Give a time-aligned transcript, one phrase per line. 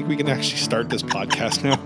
[0.00, 1.76] think we can actually start this podcast now?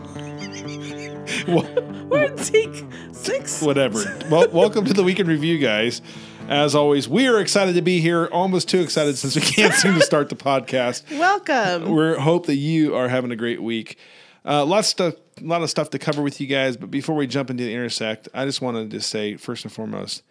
[2.09, 3.61] We're in take six.
[3.61, 4.05] Whatever.
[4.31, 6.01] Well, welcome to the Weekend Review, guys.
[6.49, 8.27] As always, we are excited to be here.
[8.27, 11.11] Almost too excited since we can't seem to start the podcast.
[11.19, 11.91] Welcome.
[11.93, 13.99] We hope that you are having a great week.
[14.45, 16.77] Uh, lots of stuff, a lot of stuff to cover with you guys.
[16.77, 20.23] But before we jump into the intersect, I just wanted to say first and foremost,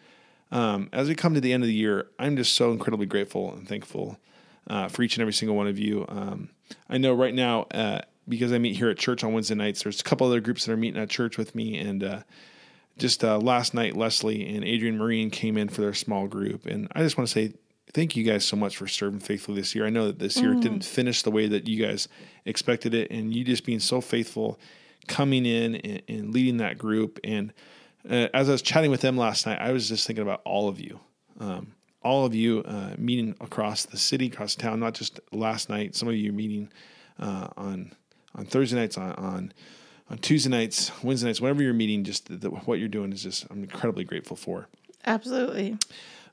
[0.53, 3.51] um, as we come to the end of the year, I'm just so incredibly grateful
[3.51, 4.19] and thankful
[4.69, 6.05] uh, for each and every single one of you.
[6.07, 6.49] Um,
[6.89, 10.01] I know right now, uh, because I meet here at church on Wednesday nights, there's
[10.01, 11.77] a couple other groups that are meeting at church with me.
[11.77, 12.19] And uh,
[12.97, 16.65] just uh, last night, Leslie and Adrian Marine came in for their small group.
[16.65, 17.53] And I just want to say
[17.93, 19.85] thank you guys so much for serving faithfully this year.
[19.85, 22.07] I know that this year didn't finish the way that you guys
[22.45, 23.11] expected it.
[23.11, 24.59] And you just being so faithful,
[25.07, 27.19] coming in and, and leading that group.
[27.23, 27.53] And
[28.09, 30.69] uh, as I was chatting with them last night, I was just thinking about all
[30.69, 30.99] of you.
[31.39, 31.73] Um,
[32.03, 35.95] all of you uh, meeting across the city, across town, not just last night.
[35.95, 36.69] Some of you meeting
[37.19, 37.93] uh, on
[38.35, 39.53] on Thursday nights, on, on
[40.09, 42.03] on Tuesday nights, Wednesday nights, whenever you're meeting.
[42.03, 44.67] Just the, the, what you're doing is just I'm incredibly grateful for.
[45.05, 45.77] Absolutely.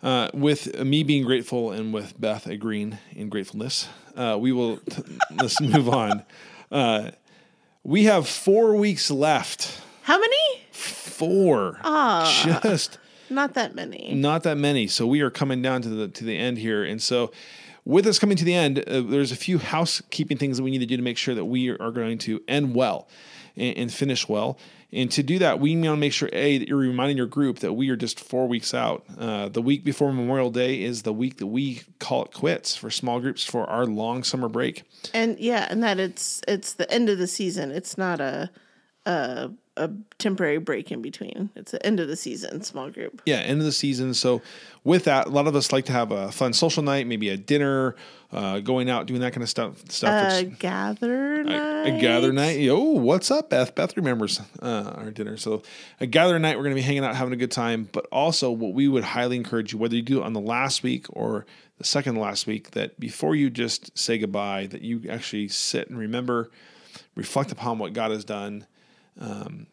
[0.02, 5.02] Uh, with me being grateful and with Beth agreeing in gratefulness, uh, we will t-
[5.40, 6.24] let's move on.
[6.70, 7.10] Uh,
[7.82, 9.80] we have four weeks left.
[10.02, 10.62] How many?
[10.72, 11.78] Four.
[11.84, 12.60] Ah.
[12.62, 12.98] Just
[13.30, 14.12] Not that many.
[14.14, 14.86] not that many.
[14.86, 17.30] So we are coming down to the to the end here, and so
[17.84, 20.80] with us coming to the end, uh, there's a few housekeeping things that we need
[20.80, 23.08] to do to make sure that we are going to end well
[23.56, 24.58] and, and finish well.
[24.92, 27.60] And to do that, we want to make sure a that you're reminding your group
[27.60, 29.04] that we are just four weeks out.
[29.16, 32.90] Uh, the week before Memorial Day is the week that we call it quits for
[32.90, 34.82] small groups for our long summer break.
[35.14, 37.70] And yeah, and that it's it's the end of the season.
[37.70, 38.50] It's not a
[39.06, 41.50] a a temporary break in between.
[41.54, 43.22] It's the end of the season, small group.
[43.24, 44.14] Yeah, end of the season.
[44.14, 44.42] So
[44.84, 47.36] with that, a lot of us like to have a fun social night, maybe a
[47.36, 47.94] dinner,
[48.32, 49.90] uh, going out, doing that kind of stuff.
[49.90, 50.32] Stuff.
[50.32, 51.86] A which- gather night.
[51.96, 52.68] a gather night.
[52.68, 53.74] Oh, what's up, Beth?
[53.74, 55.36] Beth remembers uh, our dinner.
[55.36, 55.62] So,
[56.00, 57.88] a gather night, we're going to be hanging out, having a good time.
[57.90, 60.82] But also, what we would highly encourage you, whether you do it on the last
[60.82, 61.46] week or
[61.78, 65.98] the second last week, that before you just say goodbye, that you actually sit and
[65.98, 66.50] remember,
[67.14, 68.66] reflect upon what God has done.
[69.20, 69.66] Um,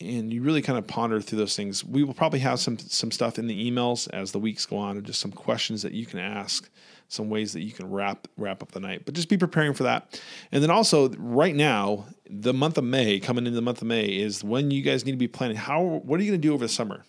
[0.00, 1.84] and you really kind of ponder through those things.
[1.84, 5.02] We will probably have some some stuff in the emails as the weeks go on,
[5.04, 6.70] just some questions that you can ask,
[7.08, 9.04] some ways that you can wrap wrap up the night.
[9.04, 10.20] But just be preparing for that.
[10.52, 14.06] And then also, right now, the month of May, coming into the month of May,
[14.06, 15.56] is when you guys need to be planning.
[15.56, 17.04] How what are you going to do over the summer?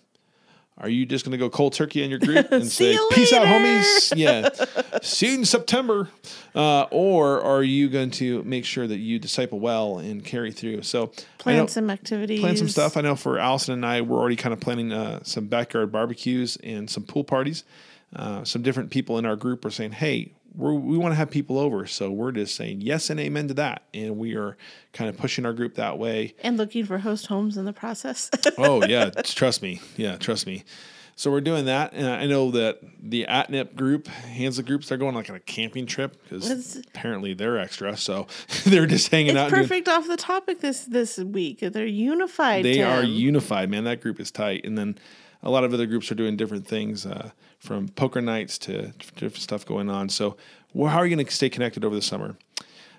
[0.78, 3.46] Are you just going to go cold turkey on your group and say peace out,
[3.46, 4.12] homies?
[4.16, 4.48] Yeah,
[5.02, 6.08] see you in September.
[6.54, 10.82] Uh, or are you going to make sure that you disciple well and carry through?
[10.82, 12.40] So Plan know- some activities.
[12.40, 12.96] plan some stuff.
[12.96, 16.56] I know for Allison and I, we're already kind of planning uh, some backyard barbecues
[16.64, 17.64] and some pool parties.
[18.14, 21.30] Uh, some different people in our group are saying, "Hey, we're, we want to have
[21.30, 24.56] people over," so we're just saying yes and amen to that, and we are
[24.92, 26.34] kind of pushing our group that way.
[26.42, 28.30] And looking for host homes in the process.
[28.58, 30.64] Oh yeah, trust me, yeah, trust me.
[31.14, 35.14] So we're doing that, and I know that the ATNIP group, Hansel groups, they're going
[35.14, 38.26] like on a camping trip because apparently they're extra, so
[38.64, 39.46] they're just hanging out.
[39.48, 41.60] it's doing- perfect off the topic this this week.
[41.60, 42.64] They're unified.
[42.64, 43.84] they are unified, man.
[43.84, 44.64] That group is tight.
[44.64, 44.98] And then
[45.42, 49.36] a lot of other groups are doing different things, uh, from poker nights to different
[49.36, 50.08] stuff going on.
[50.08, 50.36] So,
[50.72, 52.36] well, how are you going to stay connected over the summer?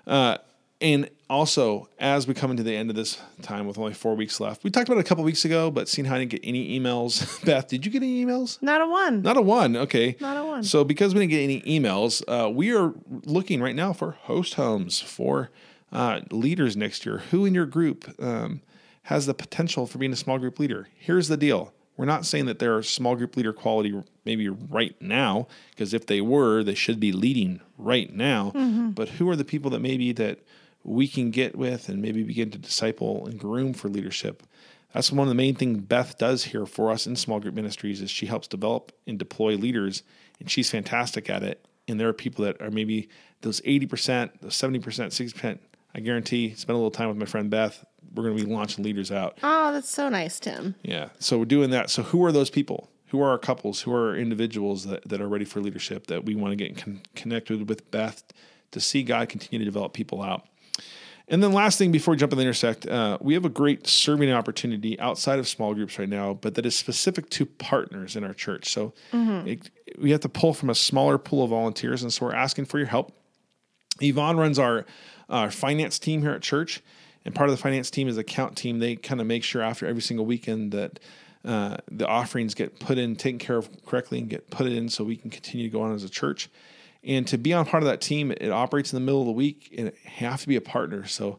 [0.06, 0.38] Uh,
[0.80, 4.40] and also, as we come into the end of this time with only four weeks
[4.40, 6.40] left, we talked about it a couple weeks ago, but seeing how I didn't get
[6.44, 7.44] any emails.
[7.46, 8.60] Beth, did you get any emails?
[8.60, 9.22] Not a one.
[9.22, 9.76] Not a one.
[9.76, 10.16] Okay.
[10.20, 10.64] Not a one.
[10.64, 12.92] So because we didn't get any emails, uh, we are
[13.24, 15.50] looking right now for host homes for
[15.92, 17.18] uh, leaders next year.
[17.30, 18.60] Who in your group um,
[19.04, 20.88] has the potential for being a small group leader?
[20.98, 21.72] Here's the deal.
[21.96, 26.20] We're not saying that they're small group leader quality maybe right now, because if they
[26.20, 28.52] were, they should be leading right now.
[28.54, 28.90] Mm-hmm.
[28.90, 30.40] But who are the people that maybe that
[30.82, 34.42] we can get with and maybe begin to disciple and groom for leadership?
[34.92, 38.00] That's one of the main things Beth does here for us in small group ministries
[38.00, 40.02] is she helps develop and deploy leaders,
[40.38, 41.66] and she's fantastic at it.
[41.86, 43.08] And there are people that are maybe
[43.42, 45.58] those 80%, those 70%, 60%.
[45.96, 47.84] I guarantee, spend a little time with my friend Beth.
[48.14, 49.38] We're going to be launching leaders out.
[49.42, 50.74] Oh, that's so nice, Tim.
[50.82, 51.08] Yeah.
[51.18, 51.90] So we're doing that.
[51.90, 52.90] So who are those people?
[53.08, 53.82] Who are our couples?
[53.82, 56.76] Who are our individuals that, that are ready for leadership that we want to get
[56.76, 58.22] con- connected with Beth
[58.72, 60.46] to see God continue to develop people out?
[61.26, 63.86] And then last thing before we jump in the intersect, uh, we have a great
[63.86, 68.24] serving opportunity outside of small groups right now, but that is specific to partners in
[68.24, 68.68] our church.
[68.70, 72.34] So it, we have to pull from a smaller pool of volunteers, and so we're
[72.34, 73.12] asking for your help.
[74.00, 74.84] Yvonne runs our,
[75.30, 76.82] our finance team here at church,
[77.24, 78.78] and part of the finance team is account team.
[78.78, 81.00] They kind of make sure after every single weekend that
[81.44, 85.04] uh, the offerings get put in, taken care of correctly, and get put in so
[85.04, 86.48] we can continue to go on as a church.
[87.02, 89.32] And to be on part of that team, it operates in the middle of the
[89.32, 91.06] week and have to be a partner.
[91.06, 91.38] So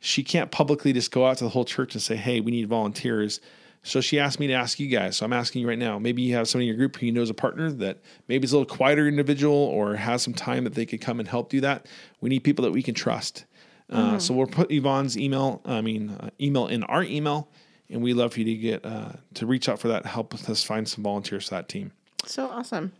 [0.00, 2.68] she can't publicly just go out to the whole church and say, hey, we need
[2.68, 3.40] volunteers.
[3.82, 5.16] So she asked me to ask you guys.
[5.16, 5.98] So I'm asking you right now.
[5.98, 7.98] Maybe you have somebody in your group who you know is a partner that
[8.28, 11.28] maybe is a little quieter individual or has some time that they could come and
[11.28, 11.86] help do that.
[12.20, 13.46] We need people that we can trust.
[13.90, 17.48] Uh, so we'll put Yvonne's email, I mean, uh, email in our email,
[17.88, 20.04] and we'd love for you to get uh, to reach out for that.
[20.04, 21.92] Help us find some volunteers for that team.
[22.26, 22.92] So awesome.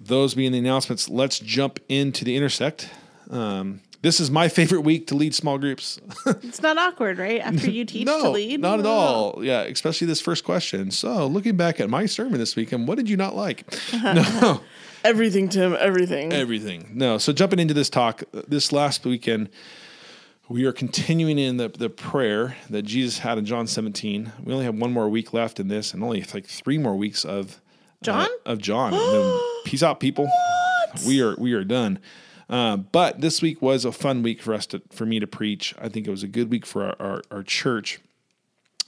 [0.00, 2.90] Those being the announcements, let's jump into the intersect.
[3.30, 5.98] Um, this is my favorite week to lead small groups.
[6.26, 7.40] It's not awkward, right?
[7.40, 8.60] After you teach no, to lead.
[8.60, 9.42] not at all.
[9.42, 10.90] Yeah, especially this first question.
[10.90, 13.64] So, looking back at my sermon this weekend, what did you not like?
[14.02, 14.60] no,
[15.04, 15.74] Everything, Tim.
[15.78, 16.32] Everything.
[16.32, 16.90] everything.
[16.92, 17.16] No.
[17.18, 19.48] So, jumping into this talk, this last weekend,
[20.48, 24.32] we are continuing in the, the prayer that Jesus had in John 17.
[24.42, 27.24] We only have one more week left in this, and only like three more weeks
[27.24, 27.60] of
[28.02, 28.26] John?
[28.26, 28.92] uh, of John.
[28.92, 30.30] And then peace out, people.
[31.06, 31.98] We are we are done.
[32.48, 35.74] Uh, but this week was a fun week for us to for me to preach.
[35.80, 38.00] I think it was a good week for our, our, our church,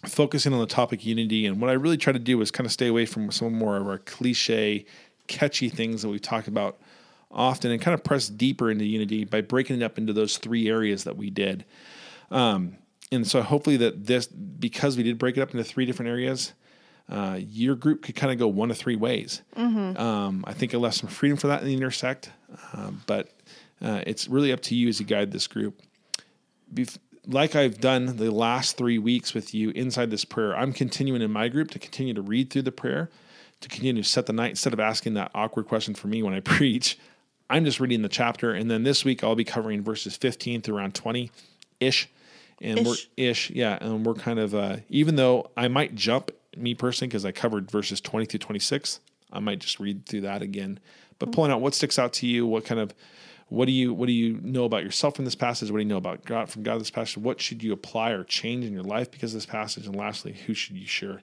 [0.04, 1.46] focusing on the topic unity.
[1.46, 3.78] And what I really try to do is kind of stay away from some more
[3.78, 4.84] of our cliche,
[5.26, 6.78] catchy things that we've talked about
[7.30, 10.68] often, and kind of press deeper into unity by breaking it up into those three
[10.68, 11.64] areas that we did.
[12.30, 12.76] Um,
[13.12, 16.52] and so hopefully that this because we did break it up into three different areas
[17.08, 19.42] uh, your group could kind of go one of three ways.
[19.96, 22.30] Um, i think it left some freedom for that in the intersect
[22.72, 23.30] um, but
[23.80, 25.80] uh, it's really up to you as you guide this group.
[26.72, 31.22] Bef- like i've done the last three weeks with you inside this prayer i'm continuing
[31.22, 33.10] in my group to continue to read through the prayer
[33.60, 36.34] to continue to set the night instead of asking that awkward question for me when
[36.34, 36.98] i preach
[37.50, 40.76] i'm just reading the chapter and then this week i'll be covering verses 15 through
[40.76, 41.30] around 20
[41.80, 42.08] ish
[42.60, 42.86] and Ish.
[42.86, 43.50] we're ish.
[43.50, 47.32] yeah and we're kind of uh, even though i might jump me personally because i
[47.32, 49.00] covered verses 20 through 26
[49.32, 50.78] i might just read through that again.
[51.18, 52.94] But pulling out what sticks out to you what kind of
[53.48, 55.70] what do you what do you know about yourself from this passage?
[55.70, 57.16] What do you know about god from god this passage?
[57.16, 59.86] What should you apply or change in your life because of this passage?
[59.86, 61.22] And lastly who should you share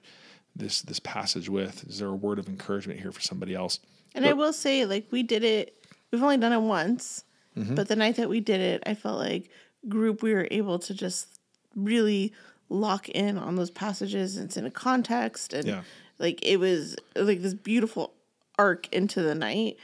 [0.56, 1.84] this this passage with?
[1.88, 3.78] Is there a word of encouragement here for somebody else?
[4.14, 5.83] And I will say, like, we did it,
[6.14, 7.24] we've only done it once,
[7.56, 7.76] Mm-hmm.
[7.76, 9.48] but the night that we did it, I felt like
[9.88, 11.38] group, we were able to just
[11.76, 12.32] really
[12.68, 14.36] lock in on those passages.
[14.36, 15.52] and It's in a context.
[15.52, 15.82] And Yeah.
[16.18, 18.12] like, it was like this beautiful
[18.58, 19.76] arc into the night,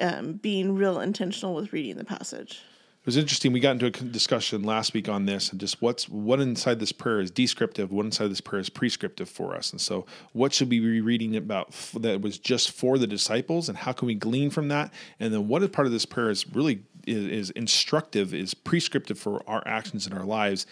[0.00, 2.62] um, being real intentional with reading the passage.
[3.04, 3.52] It was interesting.
[3.52, 6.90] We got into a discussion last week on this and just what's what inside this
[6.90, 9.72] prayer is descriptive, what inside this prayer is prescriptive for us.
[9.72, 13.68] And so, what should we be reading about f- that was just for the disciples,
[13.68, 14.90] and how can we glean from that?
[15.20, 19.42] And then, what part of this prayer is really is, is instructive, is prescriptive for
[19.46, 20.64] our actions in our lives,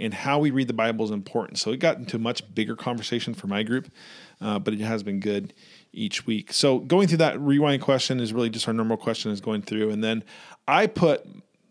[0.00, 1.58] and how we read the Bible is important.
[1.58, 3.92] So, it got into a much bigger conversation for my group,
[4.40, 5.52] uh, but it has been good
[5.92, 6.50] each week.
[6.50, 9.90] So, going through that rewind question is really just our normal question is going through,
[9.90, 10.24] and then
[10.66, 11.26] I put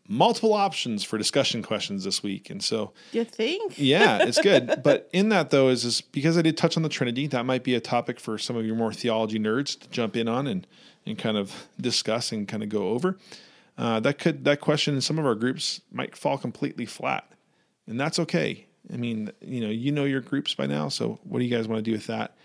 [0.07, 2.50] multiple options for discussion questions this week.
[2.50, 3.73] And so, You think?
[3.77, 4.79] yeah, it's good.
[4.83, 7.63] but in that though, is, is because I did touch on the Trinity, that might
[7.63, 10.67] be a topic for some of your more theology nerds to jump in on and,
[11.05, 13.17] and kind of discuss and kind of go over.
[13.77, 17.27] Uh, that could, that question in some of our groups might fall completely flat
[17.88, 18.65] and that's okay.
[18.93, 20.89] I mean, you know, you know your groups by now.
[20.89, 22.36] So what do you guys want to do with that?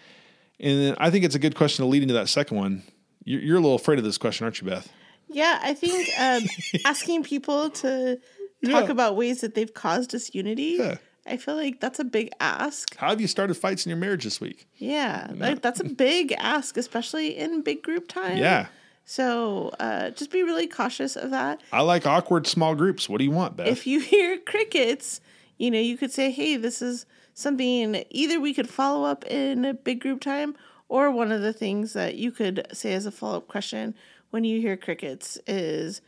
[0.61, 2.83] And then I think it's a good question to lead into that second one.
[3.25, 4.89] You're, you're a little afraid of this question, aren't you, Beth?
[5.31, 6.43] Yeah, I think um,
[6.85, 8.17] asking people to
[8.65, 8.91] talk Yeah.
[8.91, 10.97] about ways that they've caused disunity, Yeah.
[11.27, 12.97] I feel like that's a big ask.
[12.97, 14.67] How have you started fights in your marriage this week?
[14.77, 18.39] Yeah, like that's a big ask, especially in big group time.
[18.39, 18.69] Yeah.
[19.05, 21.63] So uh, just be really cautious of that.
[21.73, 23.09] I like awkward small groups.
[23.09, 23.67] What do you want, Beth?
[23.69, 25.21] If you hear crickets,
[25.59, 27.05] you know, you could say, hey, this is
[27.35, 30.57] something either we could follow up in a big group time,
[30.89, 33.95] or one of the things that you could say as a follow up question
[34.31, 36.01] when you hear crickets is,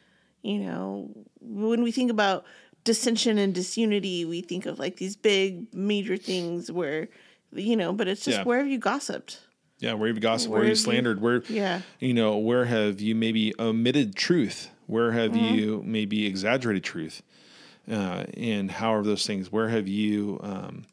[0.43, 1.11] you know,
[1.41, 2.45] when we think about
[2.85, 7.09] dissension and disunity, we think of like these big major things where,
[7.53, 8.45] you know, but it's just Yeah.
[8.45, 9.41] where have you gossiped?
[9.83, 10.51] yeah, where have you gossiped?
[10.51, 11.21] Where, Where have you have you- slandered?
[11.23, 11.81] Where, Yeah.
[12.01, 14.69] you know, where have you maybe omitted truth?
[14.87, 15.55] Where have Mm-hmm.
[15.55, 17.23] you maybe exaggerated truth?
[17.91, 19.51] Uh, and how are those things?
[19.51, 20.85] Where have you um,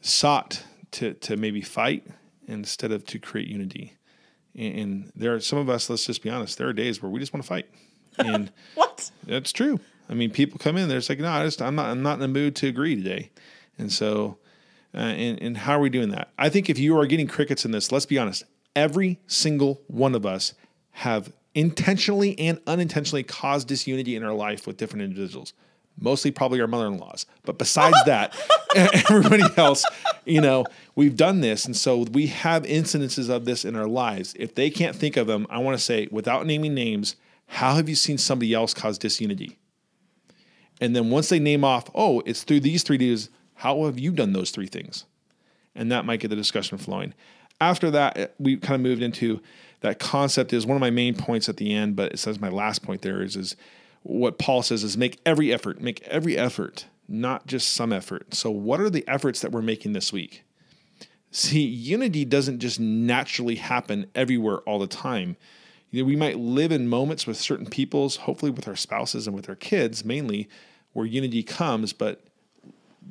[0.00, 2.04] sought to to maybe fight
[2.48, 3.94] instead of to create unity?
[4.56, 5.88] And, and there are some of us.
[5.90, 6.58] Let's just be honest.
[6.58, 7.66] There are days where we just want to fight,
[8.18, 9.10] and What?
[9.26, 9.80] That's true.
[10.08, 12.14] I mean, people come in, they're just like, no, I just, I'm not, I'm not
[12.14, 13.30] in the mood to agree today.
[13.78, 14.38] And so,
[14.94, 16.30] uh, and, and how are we doing that?
[16.38, 18.44] I think if you are getting crickets in this, let's be honest,
[18.74, 20.54] every single one of us
[20.92, 25.52] have intentionally and unintentionally caused disunity in our life with different individuals.
[25.98, 27.26] Mostly probably our mother-in-laws.
[27.44, 28.36] But besides that,
[28.76, 29.84] everybody else,
[30.24, 31.64] you know, we've done this.
[31.64, 34.34] And so we have incidences of this in our lives.
[34.38, 37.88] If they can't think of them, I want to say, without naming names, How have
[37.88, 39.58] you seen somebody else cause disunity?
[40.80, 44.12] And then once they name off, oh, it's through these three Ds, how have you
[44.12, 45.04] done those three things?
[45.74, 47.14] And that might get the discussion flowing.
[47.60, 49.40] After that, eh, we kind of moved into
[49.80, 52.48] that concept is one of my main points at the end, but it says my
[52.48, 53.56] last point there is is
[54.06, 58.34] what Paul says is make every effort, make every effort, not just some effort.
[58.34, 60.44] So what are the efforts that we're making this week?
[61.32, 65.36] See, unity doesn't just naturally happen everywhere all the time.
[65.90, 69.34] You know, we might live in moments with certain peoples, hopefully with our spouses and
[69.34, 70.48] with our kids mainly,
[70.92, 72.22] where unity comes, but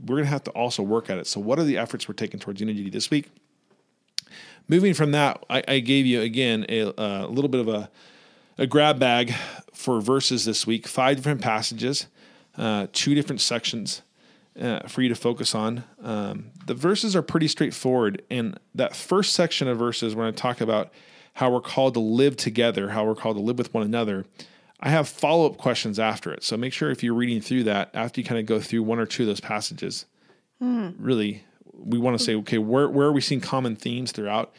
[0.06, 1.28] we're going to have to also work at it.
[1.28, 3.30] So, what are the efforts we're taking towards unity this week?
[4.68, 7.90] Moving from that, I, I gave you again a, a, little bit of a,
[8.58, 9.34] a grab bag
[9.74, 12.08] for verses this week, five different passages,
[12.58, 14.02] uh, two different sections
[14.60, 15.84] uh, for you to focus on.
[16.02, 18.22] Um, the verses are pretty straightforward.
[18.30, 20.94] And that first section of verses, when I talk about
[21.34, 24.26] how we're called to live together, how we're called to live with one another,
[24.80, 26.44] I have follow up questions after it.
[26.44, 29.00] So make sure if you're reading through that, after you kind of go through one
[29.00, 30.06] or two of those passages,
[30.62, 30.94] mm.
[30.98, 31.44] really,
[31.74, 34.54] we want to say, okay, where, where are we seeing common themes throughout?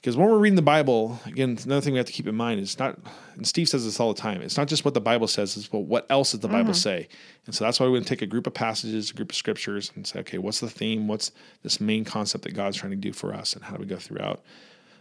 [0.00, 2.58] Because when we're reading the Bible, again, another thing we have to keep in mind
[2.58, 2.98] is not,
[3.36, 5.68] and Steve says this all the time, it's not just what the Bible says, it's
[5.68, 6.56] but what else does the mm-hmm.
[6.56, 7.06] Bible say?
[7.44, 9.36] And so that's why we're going to take a group of passages, a group of
[9.36, 11.06] scriptures, and say, okay, what's the theme?
[11.06, 13.52] What's this main concept that God's trying to do for us?
[13.52, 14.40] And how do we go throughout?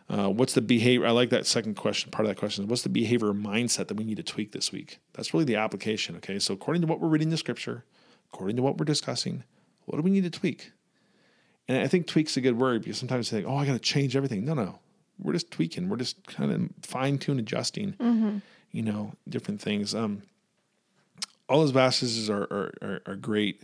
[0.10, 1.08] Uh, what's the behavior?
[1.08, 2.12] I like that second question.
[2.12, 4.74] Part of that question is what's the behavior mindset that we need to tweak this
[4.74, 5.00] week?
[5.14, 6.18] That's really the application.
[6.18, 6.40] Okay.
[6.40, 7.86] So, according to what we're reading the scripture,
[8.34, 9.46] according to what we're discussing,
[9.86, 10.74] what do we need to tweak?
[11.70, 13.80] And I think tweak's a good word because sometimes they think, oh, I got to
[13.80, 14.44] change everything.
[14.44, 14.80] No, no
[15.22, 15.90] we're just tweaking.
[15.90, 18.38] We're just kind of fine tune adjusting, mm-hmm.
[18.72, 19.94] you know, different things.
[19.94, 20.24] Um,
[21.48, 23.64] all those passages are, are, are, are great.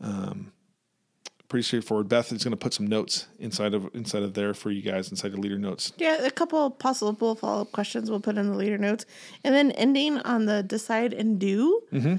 [0.00, 0.52] Um,
[1.48, 2.08] pretty straightforward.
[2.08, 5.10] Beth is going to put some notes inside of inside of there for you guys
[5.10, 5.92] inside the leader notes.
[5.98, 9.04] Yeah, a couple possible follow up questions we'll put in the leader notes,
[9.44, 11.82] and then ending on the decide and do.
[11.92, 12.16] Mm-hmm.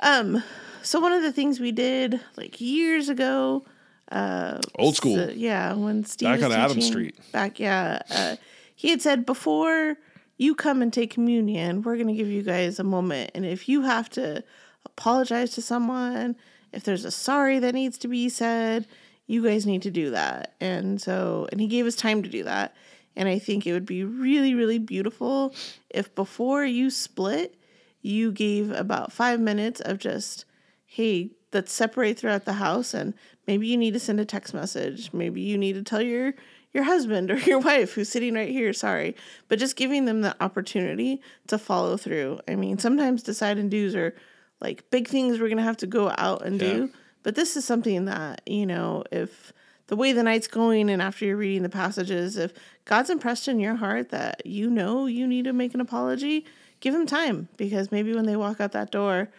[0.00, 0.42] Um,
[0.82, 3.64] so one of the things we did like years ago
[4.12, 5.16] uh, Old school.
[5.16, 7.16] So, yeah, when Steve back on Adam Street.
[7.32, 8.02] Back, yeah.
[8.10, 8.36] Uh,
[8.74, 9.96] he had said before
[10.36, 13.68] you come and take communion, we're going to give you guys a moment, and if
[13.68, 14.44] you have to
[14.84, 16.36] apologize to someone,
[16.72, 18.86] if there's a sorry that needs to be said,
[19.26, 20.54] you guys need to do that.
[20.60, 22.74] And so, and he gave us time to do that.
[23.14, 25.54] And I think it would be really, really beautiful
[25.90, 27.54] if before you split,
[28.00, 30.44] you gave about five minutes of just,
[30.84, 33.14] hey, let's separate throughout the house and
[33.46, 35.12] maybe you need to send a text message.
[35.12, 36.34] Maybe you need to tell your
[36.72, 39.16] your husband or your wife who's sitting right here sorry.
[39.48, 42.40] But just giving them the opportunity to follow through.
[42.48, 44.14] I mean sometimes decide and do's are
[44.60, 46.72] like big things we're gonna have to go out and yeah.
[46.72, 46.90] do
[47.22, 49.52] but this is something that you know if
[49.88, 52.52] the way the night's going and after you're reading the passages if
[52.84, 56.46] god's impressed in your heart that you know you need to make an apology
[56.82, 57.48] give them time.
[57.56, 59.30] Because maybe when they walk out that door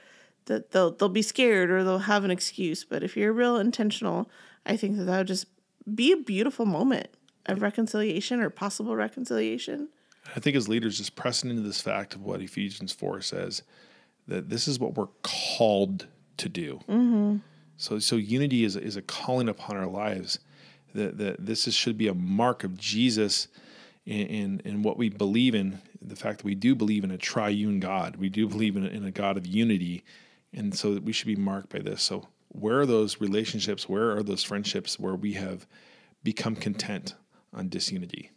[0.46, 2.84] that they'll they'll be scared or they'll have an excuse.
[2.84, 4.30] But if you're real intentional,
[4.66, 5.48] I think that that would just
[5.94, 7.08] be a beautiful moment
[7.46, 9.90] of reconciliation or possible reconciliation.
[10.36, 13.64] I think as leaders, just pressing into this fact of what Ephesians four says
[14.28, 16.08] that this is what we're called
[16.38, 16.80] to do.
[16.88, 17.38] Mm-hmm.
[17.78, 20.40] So so unity is is a calling upon our lives.
[20.94, 23.48] That that this is, should be a mark of Jesus
[24.06, 25.82] in, in, in what we believe in.
[26.02, 28.90] The fact that we do believe in a triune God, we do believe in a,
[28.90, 30.04] in a God of unity
[30.54, 32.02] and so we should be marked by this.
[32.02, 33.90] So, where are those relationships?
[33.90, 35.66] Where are those friendships where we have
[36.24, 37.16] become content
[37.54, 38.32] on disunity?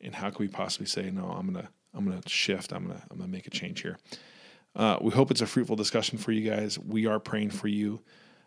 [0.00, 2.72] And how can we possibly say, no, I'm gonna, I'm gonna shift.
[2.72, 3.98] I'm gonna, I'm gonna make a change here.
[4.74, 6.78] Uh, we hope it's a fruitful discussion for you guys.
[6.78, 8.02] We are praying for you.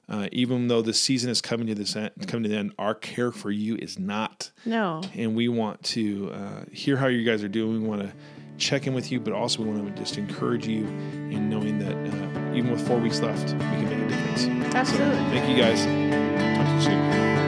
[0.08, 2.96] Uh, even though the season is coming to this end, coming to the end, our
[2.96, 4.52] care for you is not.
[4.66, 5.02] No.
[5.16, 7.82] And we want to uh, hear how you guys are doing.
[7.82, 8.14] We want to
[8.58, 11.94] check in with you, but also we want to just encourage you in knowing that
[11.94, 14.76] uh, even with four weeks left, we can make a difference.
[14.76, 15.16] Absolutely.
[15.16, 15.80] So, thank you guys.
[16.58, 17.39] Talk to you soon.